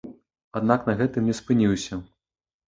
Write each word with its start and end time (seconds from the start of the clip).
Аднак 0.59 0.87
на 0.91 0.95
гэтым 1.01 1.29
не 1.29 1.35
спыніўся. 1.41 2.01